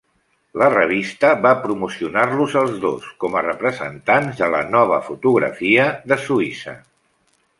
[0.59, 6.77] La revista va promocionar-los als dos com a representants de la 'nova fotografia' de Suïssa.